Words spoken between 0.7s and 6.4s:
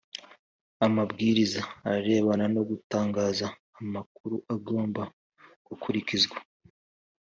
Amabwiriza arebana no gutangaza amakuru agomba gukurikizwa